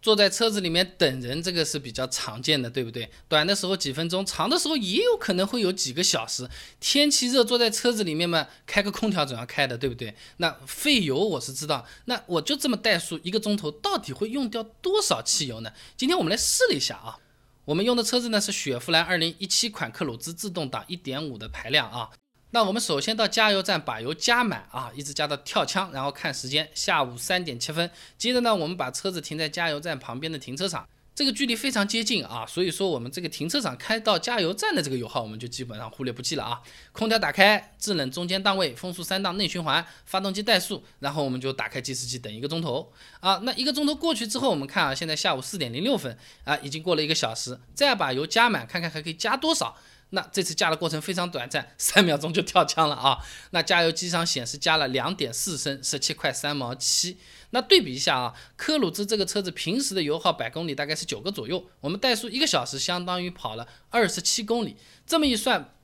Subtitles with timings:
[0.00, 3.10] 坐在车子里面等人，这个是比较常见的，对不对？
[3.28, 6.48] 短的时候几分钟，长的时候也有可能会有几个小时。
[6.78, 10.14] 天气热，坐在车子里面嘛，开个空调总要开的，对不对？
[10.36, 15.72] 那费油我是知道，那我就这么怠速一个钟头，到底会用掉多少汽油呢？
[15.96, 17.18] 今天我们来试了一下啊，
[17.64, 22.10] 我们用的车子呢是雪佛兰2017款克鲁兹自动挡1.5的排量啊。
[22.50, 27.90] 那我们首先到加油站把油加满啊，一直加到跳枪，然后看时间，下午三点七分。
[28.16, 36.58] 接着呢，我们把车子停在加油站旁边的停车场，这个距离非常接近啊，所以说我们这个停车场开到加油站的这个油耗，我们就基本上忽略不计了啊。
[36.92, 43.40] 空调打开，制冷中间档位，风速三档内循环，发动机怠速，然后我们就打开计时器等一个钟头啊。
[43.42, 49.76] 那一个钟头过去之后，我们看啊，现在下午四点零六分啊，已经过了一个小时，再把油加满，看看还可以加多少。
[50.10, 53.18] 那这次加的过程非常短暂， 三秒钟就跳枪了啊！
[53.50, 57.18] 那加油机上显示加了两点四升，十七块三毛七。
[57.50, 65.74] 那对比一下啊，科鲁兹这个车子平时的油耗百公里大概是九个左右，我们怠速一个小时相当于跑了二十七公里，这么一算，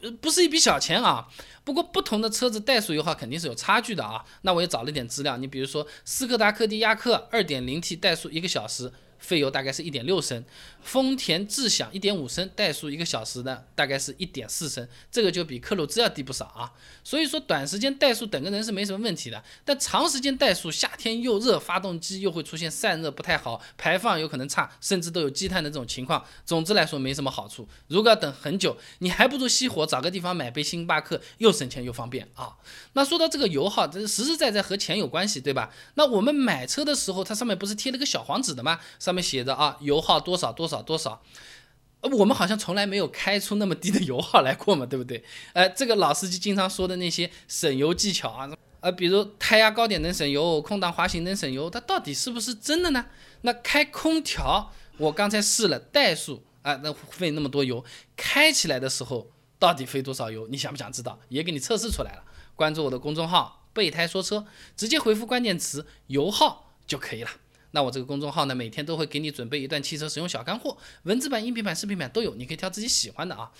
[0.00, 1.28] 呃，不是一笔小钱啊。
[1.62, 4.24] 不过不同的车子怠速油耗肯定是有差距的啊。
[4.42, 8.92] 那我也找了点资料，你比如说斯柯达柯迪亚克二点零 T 怠速一个小时。
[9.24, 10.44] 费油大概是一点六升，
[10.82, 16.70] 丰田智享一点五升，怠速一个小时呢，大概是一点四升，这个就比克鲁兹要低不少啊。
[17.02, 26.22] 所以说短时间怠速等个人是没什么问题的，但长时间怠速，夏天又热，发动机又会出现散热不太好，排放有可能差，甚至都有积碳的这种情况。
[26.44, 27.66] 总之来说没什么好处。
[27.88, 32.56] 如果要等很久，你还不如熄火，找个地方买杯星巴克，又省钱又方便啊。
[32.92, 35.72] 那说到这个油耗，这是实实在在和钱有关系，对吧？
[35.94, 38.78] 那我们买车的时候，它上面不是贴了个小黄纸的吗？
[38.98, 41.22] 上上面写着啊，油耗多少多少多少，
[42.00, 45.22] 我们好像从来没有开出那么低的油耗来过嘛，对不对？
[45.52, 53.06] 呃，这个老司机经常说的那些省油技巧啊，呃，比如胎压高点能省油，空档滑行能省油，它到底是不是真的呢？
[53.42, 57.84] 那开空调，我刚才试了怠速啊，那费那么多油，
[58.16, 60.48] 开起来的时候到底费多少油？
[60.48, 61.20] 你想不想知道？
[61.28, 62.24] 也给你测试出来了。
[62.56, 64.44] 关注我的公众号“备胎说车”，
[64.76, 67.30] 直接回复关键词“油耗”就可以了。
[67.74, 73.50] 那我这个公众号呢，每天都会给你准备一段汽车使用小干货，文字版、音频版、视频版都有，你可以挑自己喜欢的啊。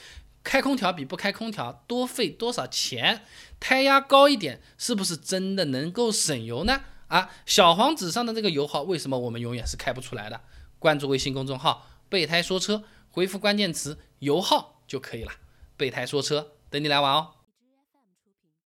[0.44, 3.24] 开空调比不开空调多费多少钱？
[3.58, 6.82] 胎压高一点是不是真的能够省油呢？
[7.08, 10.41] 啊，小黄纸上的这个油耗为什么我们永远是开不出来的？
[10.78, 15.32] 关注微信公众号“备胎说车”，回复关键词“油耗”就可以了。
[15.76, 17.30] 备胎说车，等你来玩哦。